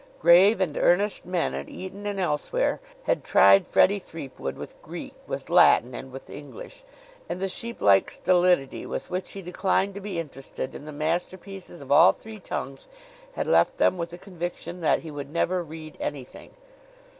[0.17, 5.47] Grave and earnest men, at Eton and elsewhere, had tried Freddie Threepwood with Greek, with
[5.47, 6.83] Latin and with English;
[7.29, 11.91] and the sheeplike stolidity with which he declined to be interested in the masterpieces of
[11.91, 12.87] all three tongues
[13.33, 16.49] had left them with the conviction that he would never read anything.